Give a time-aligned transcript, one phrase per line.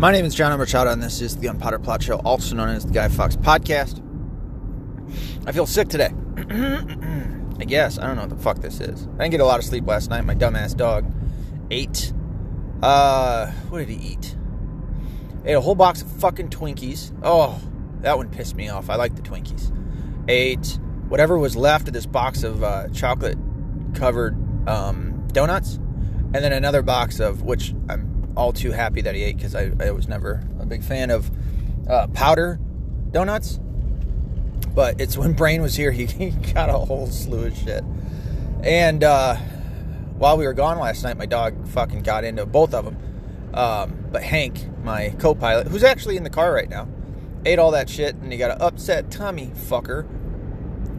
[0.00, 2.86] My name is John Machado, and this is the Unpotted Plot Show, also known as
[2.86, 4.00] the Guy Fox Podcast.
[5.46, 6.08] I feel sick today.
[7.60, 7.98] I guess.
[7.98, 9.06] I don't know what the fuck this is.
[9.06, 10.24] I didn't get a lot of sleep last night.
[10.24, 11.04] My dumbass dog
[11.70, 12.14] ate.
[12.82, 14.38] Uh, what did he eat?
[15.44, 17.14] Ate a whole box of fucking Twinkies.
[17.22, 17.60] Oh,
[18.00, 18.88] that one pissed me off.
[18.88, 19.70] I like the Twinkies.
[20.28, 20.78] Ate
[21.10, 23.36] whatever was left of this box of uh, chocolate
[23.92, 24.34] covered
[24.66, 29.36] um, donuts, and then another box of which I'm all too happy that he ate
[29.36, 31.30] because I, I was never a big fan of
[31.86, 32.58] uh, powder
[33.10, 33.60] donuts.
[34.74, 37.84] But it's when Brain was here, he, he got a whole slew of shit.
[38.62, 39.36] And uh,
[40.16, 42.96] while we were gone last night, my dog fucking got into both of them.
[43.52, 46.88] Um, but Hank, my co pilot, who's actually in the car right now,
[47.44, 50.08] ate all that shit and he got an upset tummy fucker.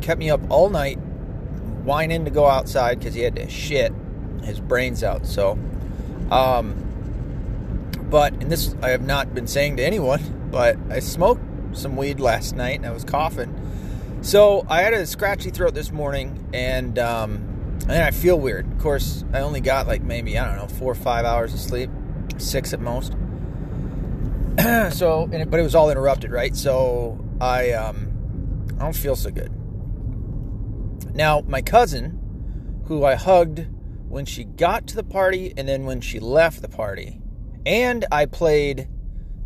[0.01, 0.99] Kept me up all night,
[1.85, 3.93] whining to go outside because he had to shit
[4.43, 5.25] his brains out.
[5.25, 5.57] So,
[6.29, 6.90] um,
[8.11, 11.41] but, and this I have not been saying to anyone, but I smoked
[11.75, 13.57] some weed last night and I was coughing.
[14.21, 18.71] So I had a scratchy throat this morning and, um, and I feel weird.
[18.71, 21.59] Of course, I only got like maybe, I don't know, four or five hours of
[21.59, 21.89] sleep,
[22.37, 23.13] six at most.
[24.95, 26.55] so, it, but it was all interrupted, right?
[26.55, 29.51] So I, um, I don't feel so good.
[31.15, 33.67] Now, my cousin, who I hugged
[34.09, 37.21] when she got to the party and then when she left the party,
[37.65, 38.87] and I played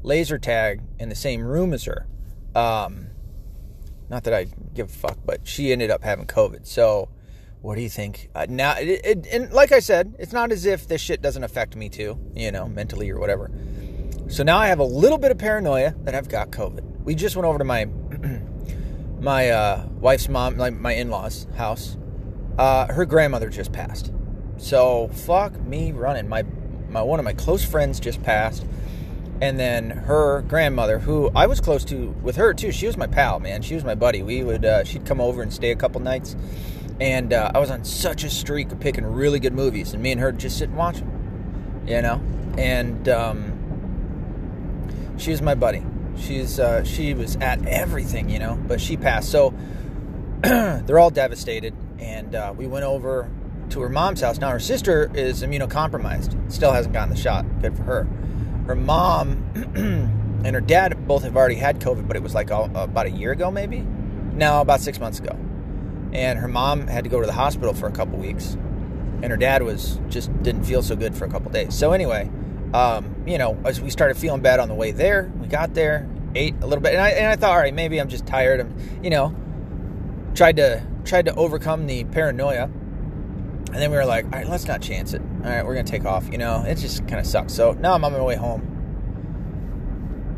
[0.03, 2.07] laser tag in the same room as her.
[2.53, 3.07] Um,
[4.09, 6.65] not that I give a fuck, but she ended up having COVID.
[6.65, 7.09] So,
[7.61, 8.29] what do you think?
[8.35, 11.43] Uh, now, it, it, and like I said, it's not as if this shit doesn't
[11.43, 13.49] affect me too, you know, mentally or whatever.
[14.27, 17.03] So now I have a little bit of paranoia that I've got COVID.
[17.03, 17.85] We just went over to my
[19.19, 21.97] my uh, wife's mom, like my in-laws' house.
[22.57, 24.11] Uh, her grandmother just passed.
[24.57, 26.27] So fuck me running.
[26.27, 26.43] My
[26.95, 28.65] my one of my close friends just passed
[29.41, 32.71] and then her grandmother, who I was close to with her too.
[32.71, 33.61] She was my pal, man.
[33.61, 34.23] She was my buddy.
[34.23, 36.35] We would uh, she'd come over and stay a couple nights,
[36.99, 40.11] and uh, I was on such a streak of picking really good movies, and me
[40.11, 42.21] and her just sit and watch them, you know.
[42.57, 43.51] And um,
[45.17, 45.83] she was my buddy.
[46.17, 48.55] She's uh, she was at everything, you know.
[48.55, 49.53] But she passed, so
[50.41, 51.73] they're all devastated.
[51.99, 53.29] And uh, we went over
[53.69, 54.39] to her mom's house.
[54.39, 57.45] Now her sister is immunocompromised, still hasn't gotten the shot.
[57.61, 58.07] Good for her
[58.65, 59.43] her mom
[60.45, 63.11] and her dad both have already had COVID, but it was like all, about a
[63.11, 63.79] year ago, maybe.
[63.79, 65.37] No, about six months ago.
[66.13, 68.53] And her mom had to go to the hospital for a couple weeks,
[69.21, 71.73] and her dad was just didn't feel so good for a couple days.
[71.73, 72.29] So anyway,
[72.73, 76.09] um, you know, as we started feeling bad on the way there, we got there,
[76.33, 78.61] ate a little bit, and I, and I thought, all right, maybe I'm just tired.
[78.61, 79.35] I'm, you know,
[80.35, 82.69] tried to tried to overcome the paranoia,
[83.67, 85.85] and then we were like, all right, let's not chance it all right, we're gonna
[85.85, 86.27] take off.
[86.31, 87.53] You know, it just kind of sucks.
[87.53, 88.63] So now I'm on my way home,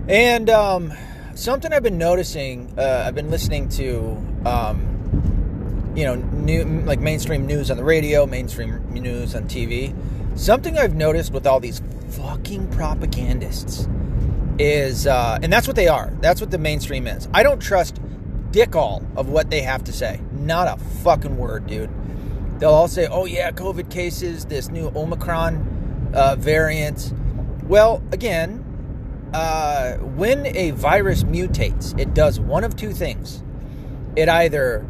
[0.09, 0.93] and um,
[1.33, 2.73] something I've been noticing.
[2.77, 8.25] Uh, I've been listening to, um, you know, new like mainstream news on the radio,
[8.25, 9.95] mainstream news on TV.
[10.37, 13.87] Something I've noticed with all these fucking propagandists
[14.59, 16.11] is, uh, and that's what they are.
[16.19, 17.29] That's what the mainstream is.
[17.33, 18.01] I don't trust
[18.51, 20.19] dick all of what they have to say.
[20.33, 21.89] Not a fucking word, dude.
[22.59, 27.13] They'll all say, oh, yeah, COVID cases, this new Omicron uh, variant.
[27.63, 28.63] Well, again,
[29.33, 33.43] uh, when a virus mutates, it does one of two things.
[34.15, 34.85] It either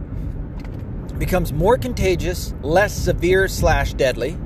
[1.17, 4.38] becomes more contagious, less severe slash deadly,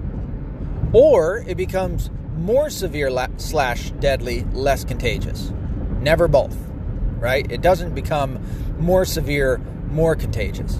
[0.93, 5.51] or it becomes more severe la- slash deadly, less contagious.
[5.99, 6.57] Never both,
[7.19, 7.49] right?
[7.51, 8.39] It doesn't become
[8.79, 10.79] more severe, more contagious.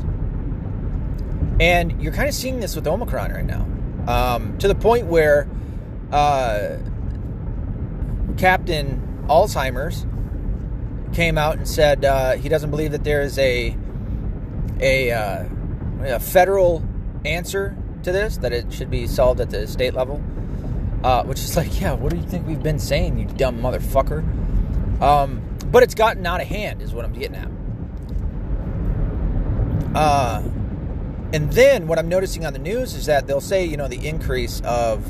[1.60, 3.68] And you're kind of seeing this with Omicron right now,
[4.08, 5.48] um, to the point where
[6.12, 6.78] uh,
[8.38, 10.06] Captain Alzheimer's
[11.14, 13.76] came out and said uh, he doesn't believe that there is a
[14.80, 15.46] a, uh,
[16.02, 16.84] a, federal
[17.24, 20.22] answer to this, that it should be solved at the state level.
[21.04, 24.22] Uh, which is like, yeah, what do you think we've been saying, you dumb motherfucker?
[25.02, 27.50] Um, but it's gotten out of hand, is what I'm getting at.
[29.96, 30.44] Uh,
[31.34, 34.08] and then what I'm noticing on the news is that they'll say, you know, the
[34.08, 35.04] increase of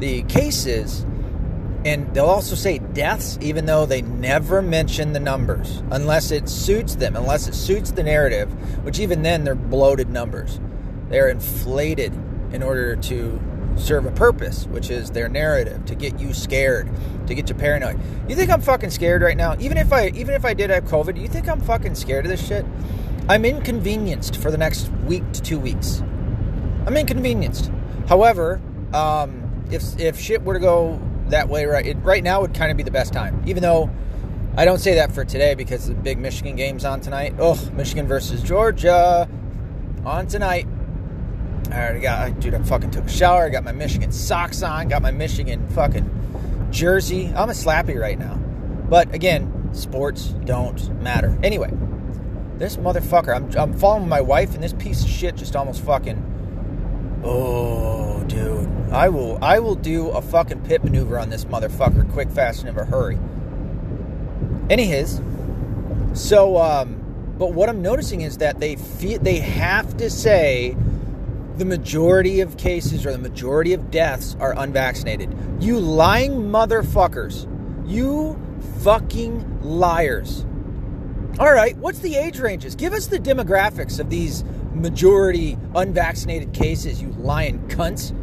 [0.00, 1.04] the cases,
[1.84, 6.96] and they'll also say deaths, even though they never mention the numbers, unless it suits
[6.96, 8.50] them, unless it suits the narrative,
[8.84, 10.60] which even then they're bloated numbers.
[11.08, 12.12] They're inflated
[12.52, 13.40] in order to
[13.78, 16.88] serve a purpose, which is their narrative, to get you scared,
[17.26, 17.98] to get you paranoid.
[18.28, 19.56] You think I'm fucking scared right now?
[19.58, 22.30] Even if I even if I did have COVID, you think I'm fucking scared of
[22.30, 22.64] this shit?
[23.28, 26.02] I'm inconvenienced for the next week to two weeks.
[26.86, 27.70] I'm inconvenienced.
[28.08, 28.60] However,
[28.92, 32.70] um, if if shit were to go that way right it, right now would kind
[32.70, 33.42] of be the best time.
[33.46, 33.90] Even though
[34.56, 37.34] I don't say that for today because the big Michigan game's on tonight.
[37.38, 39.28] Oh, Michigan versus Georgia
[40.04, 40.66] on tonight.
[41.72, 42.54] I already got, dude.
[42.54, 43.44] I fucking took a shower.
[43.44, 44.88] I got my Michigan socks on.
[44.88, 47.32] Got my Michigan fucking jersey.
[47.34, 48.34] I'm a slappy right now.
[48.34, 51.38] But again, sports don't matter.
[51.42, 51.70] Anyway,
[52.56, 53.34] this motherfucker.
[53.34, 57.20] I'm, I'm following my wife, and this piece of shit just almost fucking.
[57.24, 58.68] Oh, dude.
[58.90, 59.38] I will.
[59.42, 62.84] I will do a fucking pit maneuver on this motherfucker, quick, fast, and in a
[62.84, 63.18] hurry.
[64.70, 65.20] Anyways,
[66.14, 66.98] so um,
[67.38, 70.76] but what I'm noticing is that they feel they have to say
[71.58, 75.36] the majority of cases or the majority of deaths are unvaccinated.
[75.60, 77.46] You lying motherfuckers.
[77.88, 78.38] You
[78.80, 80.46] fucking liars.
[81.38, 82.74] All right, what's the age ranges?
[82.74, 84.44] Give us the demographics of these
[84.74, 88.14] majority unvaccinated cases, you lying cunts.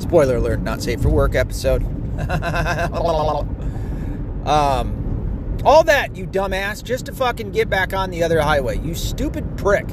[0.00, 1.82] Spoiler alert, not safe for work episode.
[4.46, 8.78] um, all that, you dumbass, just to fucking get back on the other highway.
[8.78, 9.86] You stupid prick.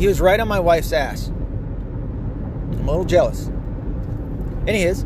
[0.00, 1.28] He was right on my wife's ass.
[1.28, 3.50] I'm a little jealous.
[4.66, 5.04] Anyways,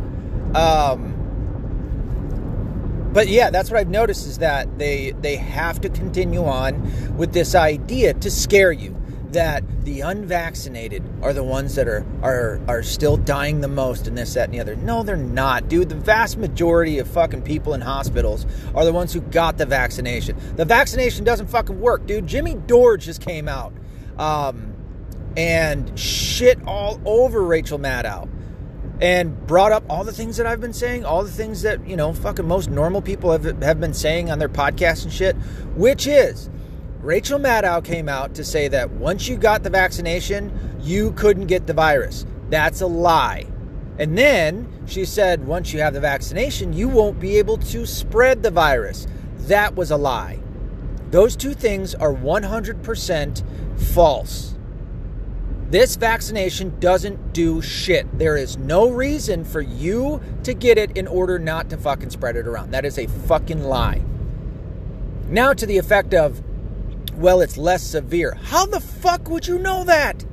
[0.54, 1.10] um,
[3.12, 7.32] but yeah, that's what I've noticed is that they they have to continue on with
[7.32, 8.96] this idea to scare you
[9.32, 14.16] that the unvaccinated are the ones that are are are still dying the most and
[14.16, 14.76] this that and the other.
[14.76, 15.88] No, they're not, dude.
[15.88, 18.46] The vast majority of fucking people in hospitals
[18.76, 20.36] are the ones who got the vaccination.
[20.54, 22.28] The vaccination doesn't fucking work, dude.
[22.28, 23.72] Jimmy Dore just came out.
[24.18, 24.73] Um,
[25.36, 28.28] and shit all over Rachel Maddow
[29.00, 31.96] and brought up all the things that I've been saying, all the things that, you
[31.96, 35.34] know, fucking most normal people have, have been saying on their podcasts and shit,
[35.74, 36.48] which is
[37.00, 41.66] Rachel Maddow came out to say that once you got the vaccination, you couldn't get
[41.66, 42.24] the virus.
[42.50, 43.46] That's a lie.
[43.98, 48.42] And then she said, once you have the vaccination, you won't be able to spread
[48.42, 49.06] the virus.
[49.38, 50.40] That was a lie.
[51.10, 53.44] Those two things are 100%
[53.92, 54.53] false.
[55.74, 58.06] This vaccination doesn't do shit.
[58.16, 62.36] There is no reason for you to get it in order not to fucking spread
[62.36, 62.70] it around.
[62.70, 64.00] That is a fucking lie.
[65.26, 66.40] Now to the effect of,
[67.14, 68.34] well, it's less severe.
[68.34, 70.24] How the fuck would you know that?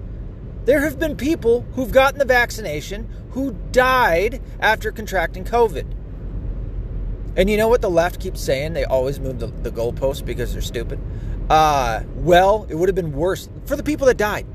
[0.65, 5.87] There have been people who've gotten the vaccination who died after contracting COVID.
[7.35, 8.73] And you know what the left keeps saying?
[8.73, 10.99] They always move the, the goalposts because they're stupid.
[11.49, 14.45] Uh, well, it would have been worse for the people that died.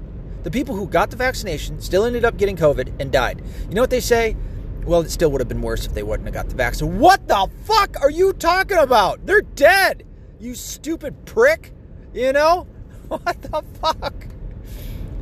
[0.47, 3.43] The people who got the vaccination still ended up getting COVID and died.
[3.69, 4.37] You know what they say?
[4.85, 7.01] Well, it still would have been worse if they wouldn't have got the vaccine.
[7.01, 9.27] What the fuck are you talking about?
[9.27, 10.07] They're dead.
[10.39, 11.73] You stupid prick.
[12.15, 12.69] You know?
[13.09, 14.15] What the fuck?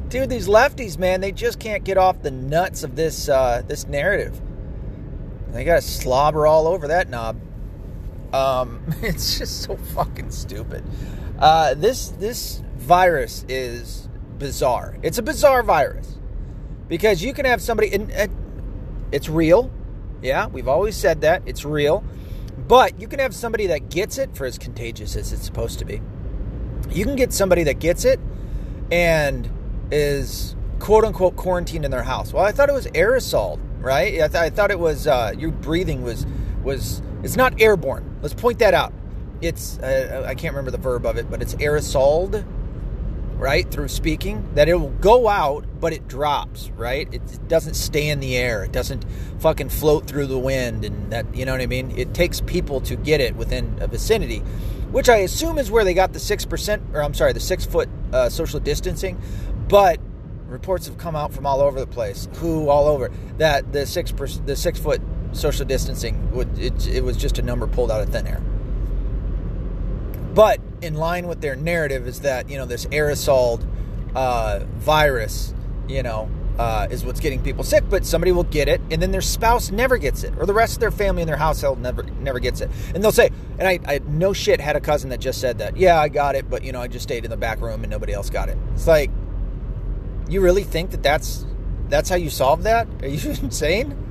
[0.08, 3.86] Dude, these lefties, man, they just can't get off the nuts of this uh, this
[3.86, 4.38] narrative.
[5.52, 7.40] They gotta slobber all over that knob.
[8.34, 10.84] Um, it's just so fucking stupid.
[11.38, 14.96] Uh, this this virus is bizarre.
[15.02, 16.18] It's a bizarre virus
[16.88, 18.12] because you can have somebody, and,
[19.12, 19.70] it's real.
[20.22, 22.02] Yeah, we've always said that it's real.
[22.66, 25.84] But you can have somebody that gets it for as contagious as it's supposed to
[25.84, 26.00] be.
[26.90, 28.18] You can get somebody that gets it
[28.90, 29.48] and
[29.90, 32.32] is quote unquote quarantined in their house.
[32.32, 34.14] Well, I thought it was aerosol, right?
[34.14, 36.26] I, th- I thought it was uh, your breathing was
[36.62, 38.18] was it's not airborne.
[38.22, 38.92] Let's point that out.
[39.40, 42.44] It's uh, I can't remember the verb of it, but it's aerosoled
[43.36, 47.12] right, through speaking, that it will go out, but it drops, right?
[47.12, 48.64] It doesn't stay in the air.
[48.64, 49.04] It doesn't
[49.40, 51.90] fucking float through the wind, and that, you know what I mean?
[51.96, 54.38] It takes people to get it within a vicinity,
[54.90, 57.88] which I assume is where they got the 6%, or I'm sorry, the six foot
[58.12, 59.20] uh, social distancing,
[59.68, 60.00] but
[60.46, 64.12] reports have come out from all over the place, who all over, that the six,
[64.12, 68.00] per, the six foot social distancing, would, it, it was just a number pulled out
[68.00, 68.40] of thin air.
[70.34, 73.64] But in line with their narrative is that you know this aerosol
[74.14, 75.54] uh, virus,
[75.88, 77.84] you know, uh, is what's getting people sick.
[77.88, 80.74] But somebody will get it, and then their spouse never gets it, or the rest
[80.74, 82.70] of their family and their household never never gets it.
[82.94, 85.76] And they'll say, and I, I no shit had a cousin that just said that.
[85.76, 87.90] Yeah, I got it, but you know, I just stayed in the back room and
[87.90, 88.58] nobody else got it.
[88.74, 89.10] It's like,
[90.28, 91.46] you really think that that's
[91.88, 92.86] that's how you solve that?
[93.02, 94.03] Are you insane?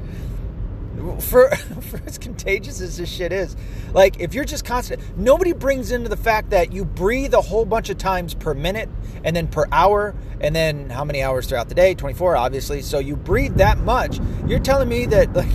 [1.19, 3.55] For for as contagious as this shit is.
[3.93, 7.65] Like if you're just constant, nobody brings into the fact that you breathe a whole
[7.65, 8.89] bunch of times per minute
[9.23, 11.93] and then per hour and then how many hours throughout the day?
[11.95, 12.81] 24 obviously.
[12.81, 14.19] So you breathe that much.
[14.47, 15.53] You're telling me that like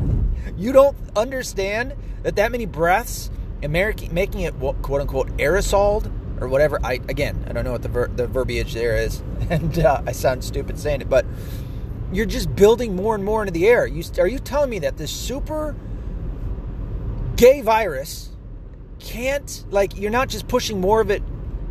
[0.56, 3.30] you don't understand that that many breaths
[3.68, 6.78] making it quote unquote aerosoled or whatever.
[6.84, 10.12] I again, I don't know what the ver- the verbiage there is, and uh, I
[10.12, 11.24] sound stupid saying it, but
[12.12, 13.86] you're just building more and more into the air.
[13.86, 15.74] You, are you telling me that this super
[17.36, 18.30] gay virus
[18.98, 21.22] can't like you're not just pushing more of it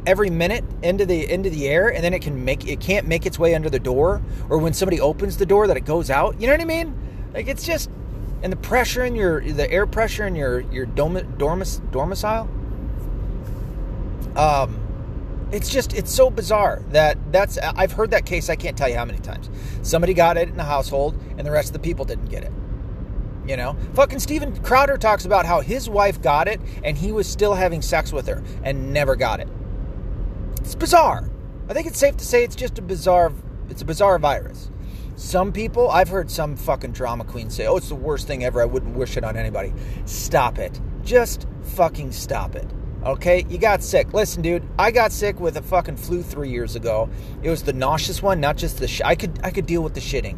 [0.06, 3.26] every minute into the into the air and then it can make it can't make
[3.26, 6.40] its way under the door or when somebody opens the door that it goes out?
[6.40, 6.96] You know what i mean?
[7.34, 7.90] Like it's just
[8.44, 12.48] and the pressure in your the air pressure in your your dom, dormis, domicile?
[14.38, 14.85] Um
[15.52, 18.96] it's just it's so bizarre that that's i've heard that case i can't tell you
[18.96, 19.50] how many times
[19.84, 22.52] somebody got it in the household and the rest of the people didn't get it
[23.48, 27.28] you know, fucking Steven Crowder talks about how his wife got it and he was
[27.28, 29.48] still having sex with her and never got it.
[30.62, 31.30] It's bizarre.
[31.70, 33.32] I think it's safe to say it's just a bizarre
[33.70, 34.70] it's a bizarre virus.
[35.16, 38.62] Some people, I've heard some fucking drama queen say, "Oh, it's the worst thing ever.
[38.62, 39.74] I wouldn't wish it on anybody."
[40.06, 40.80] Stop it.
[41.04, 42.68] Just fucking stop it.
[43.06, 43.46] Okay?
[43.48, 44.14] You got sick.
[44.14, 47.10] Listen, dude, I got sick with a fucking flu 3 years ago.
[47.44, 49.94] It was the nauseous one, not just the sh- I could I could deal with
[49.94, 50.38] the shitting.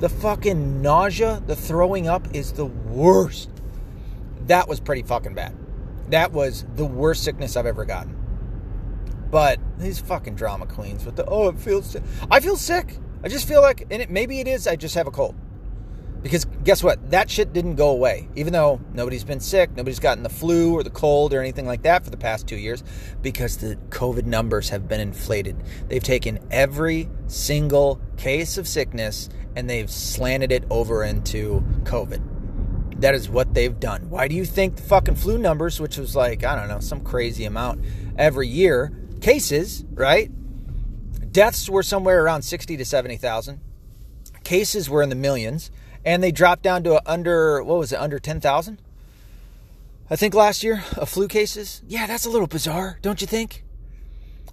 [0.00, 3.50] The fucking nausea, the throwing up is the worst.
[4.46, 5.54] That was pretty fucking bad.
[6.10, 8.16] That was the worst sickness I've ever gotten.
[9.30, 12.02] But these fucking drama queens with the oh it feels sick.
[12.30, 12.96] I feel sick.
[13.22, 15.34] I just feel like and it maybe it is I just have a cold.
[16.22, 17.10] Because guess what?
[17.10, 18.28] That shit didn't go away.
[18.34, 21.82] Even though nobody's been sick, nobody's gotten the flu or the cold or anything like
[21.82, 22.82] that for the past two years,
[23.22, 25.56] because the COVID numbers have been inflated.
[25.88, 33.00] They've taken every single case of sickness and they've slanted it over into COVID.
[33.00, 34.10] That is what they've done.
[34.10, 37.00] Why do you think the fucking flu numbers, which was like, I don't know, some
[37.00, 37.84] crazy amount
[38.16, 40.30] every year, cases, right?
[41.32, 43.60] Deaths were somewhere around 60 to 70,000.
[44.42, 45.70] Cases were in the millions,
[46.04, 48.80] and they dropped down to under, what was it, under 10,000?
[50.10, 51.82] I think last year, of flu cases.
[51.86, 53.64] Yeah, that's a little bizarre, don't you think?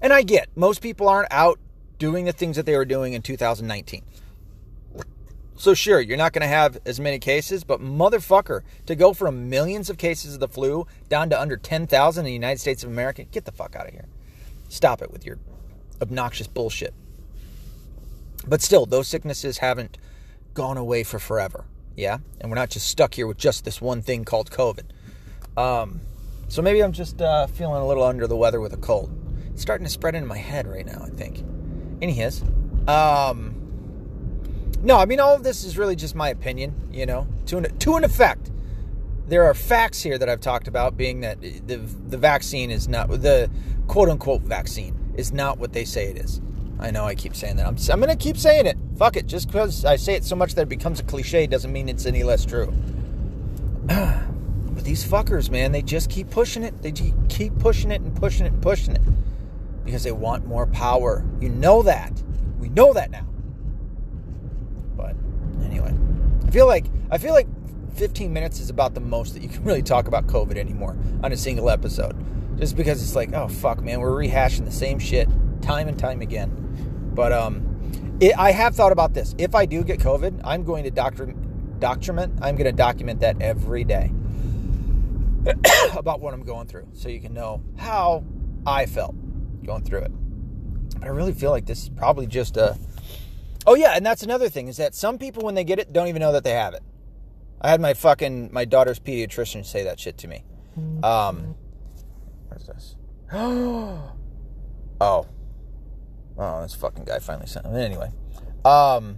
[0.01, 1.59] And I get, most people aren't out
[1.97, 4.03] doing the things that they were doing in 2019.
[5.57, 9.49] So sure, you're not going to have as many cases, but motherfucker, to go from
[9.49, 12.89] millions of cases of the flu down to under 10,000 in the United States of
[12.89, 14.07] America, get the fuck out of here.
[14.67, 15.37] Stop it with your
[16.01, 16.93] obnoxious bullshit.
[18.45, 19.97] But still, those sicknesses haven't
[20.55, 21.65] gone away for forever.
[21.95, 22.17] Yeah?
[22.41, 24.85] And we're not just stuck here with just this one thing called COVID.
[25.55, 26.01] Um,
[26.47, 29.12] so maybe I'm just uh, feeling a little under the weather with a cold.
[29.51, 31.43] It's starting to spread into my head right now, I think.
[32.01, 32.41] Anyways,
[32.88, 33.55] um,
[34.81, 37.77] no, I mean all of this is really just my opinion, you know, to an,
[37.79, 38.51] to an effect.
[39.27, 43.09] There are facts here that I've talked about, being that the the vaccine is not
[43.09, 43.50] the
[43.88, 46.41] quote unquote vaccine is not what they say it is.
[46.79, 47.65] I know I keep saying that.
[47.65, 48.77] I'm I'm gonna keep saying it.
[48.97, 49.27] Fuck it.
[49.27, 52.05] Just because I say it so much that it becomes a cliche doesn't mean it's
[52.05, 52.73] any less true.
[53.85, 56.81] but these fuckers, man, they just keep pushing it.
[56.81, 59.01] They keep pushing it and pushing it and pushing it
[59.83, 61.25] because they want more power.
[61.41, 62.11] You know that.
[62.59, 63.27] We know that now.
[64.95, 65.15] But
[65.63, 65.93] anyway,
[66.45, 67.47] I feel like I feel like
[67.95, 71.31] 15 minutes is about the most that you can really talk about COVID anymore on
[71.31, 72.15] a single episode.
[72.57, 75.27] Just because it's like, oh fuck, man, we're rehashing the same shit
[75.61, 76.49] time and time again.
[77.13, 77.64] But um,
[78.19, 79.35] it, I have thought about this.
[79.37, 81.33] If I do get COVID, I'm going to doctor,
[81.79, 82.33] document.
[82.41, 84.11] I'm going to document that every day
[85.97, 88.23] about what I'm going through, so you can know how
[88.65, 89.15] I felt
[89.63, 90.11] going through it.
[90.99, 92.77] But I really feel like this is probably just a
[93.67, 96.07] Oh yeah, and that's another thing is that some people when they get it don't
[96.07, 96.83] even know that they have it.
[97.59, 100.43] I had my fucking my daughter's pediatrician say that shit to me.
[101.03, 101.55] Um,
[102.47, 102.95] where's this?
[103.33, 105.27] oh,
[106.37, 107.65] oh, this fucking guy finally sent.
[107.65, 107.75] them.
[107.75, 108.11] Anyway,
[108.63, 109.17] um,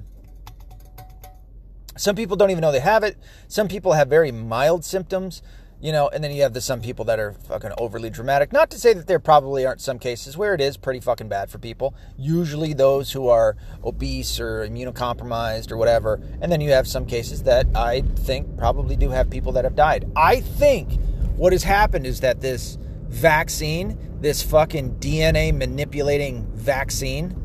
[1.95, 3.17] some people don't even know they have it.
[3.47, 5.41] Some people have very mild symptoms
[5.79, 8.51] you know, and then you have the some people that are fucking overly dramatic.
[8.51, 11.51] Not to say that there probably aren't some cases where it is pretty fucking bad
[11.51, 11.93] for people.
[12.17, 16.19] Usually those who are obese or immunocompromised or whatever.
[16.41, 19.75] And then you have some cases that I think probably do have people that have
[19.75, 20.11] died.
[20.15, 20.99] I think
[21.35, 22.79] what has happened is that this
[23.09, 27.35] vaccine, this fucking DNA manipulating vaccine,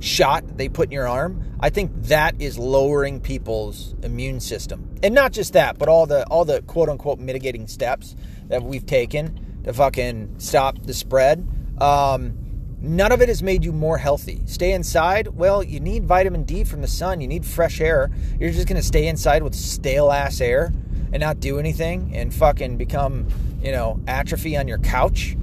[0.00, 4.96] shot they put in your arm, I think that is lowering people's immune system.
[5.02, 8.16] And not just that, but all the all the quote unquote mitigating steps
[8.48, 11.46] that we've taken to fucking stop the spread.
[11.80, 12.34] Um,
[12.80, 14.42] none of it has made you more healthy.
[14.46, 15.28] Stay inside.
[15.28, 17.20] Well, you need vitamin D from the sun.
[17.20, 18.10] You need fresh air.
[18.38, 20.72] You're just gonna stay inside with stale ass air
[21.12, 23.26] and not do anything and fucking become,
[23.62, 25.36] you know, atrophy on your couch.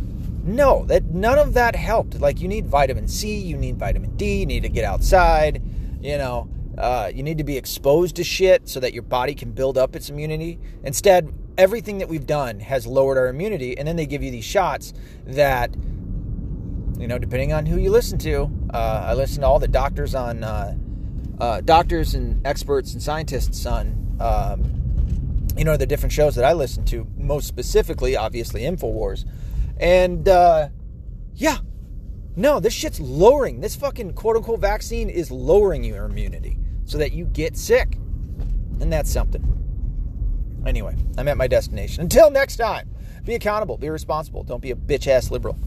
[0.44, 2.20] No, that none of that helped.
[2.22, 5.62] Like you need vitamin C, you need vitamin D, you need to get outside,
[6.00, 9.52] you know, uh, you need to be exposed to shit so that your body can
[9.52, 10.60] build up its immunity.
[10.84, 14.46] Instead, everything that we've done has lowered our immunity, and then they give you these
[14.46, 14.94] shots
[15.26, 15.76] that,
[16.98, 20.14] you know, depending on who you listen to, uh, I listen to all the doctors
[20.14, 20.78] on uh,
[21.40, 24.77] uh, doctors and experts and scientists on, um,
[25.58, 29.26] you know, the different shows that I listen to, most specifically, obviously, InfoWars.
[29.80, 30.70] And uh,
[31.34, 31.58] yeah,
[32.36, 33.62] no, this shit's lowering.
[33.62, 37.96] This fucking quote unquote vaccine is lowering your immunity so that you get sick.
[38.80, 39.44] And that's something.
[40.66, 42.02] Anyway, I'm at my destination.
[42.04, 42.90] Until next time,
[43.24, 44.44] be accountable, be responsible.
[44.44, 45.58] Don't be a bitch ass liberal.